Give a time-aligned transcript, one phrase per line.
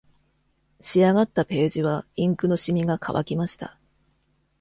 [0.79, 3.77] 仕上がったページはインクの染みが乾きました。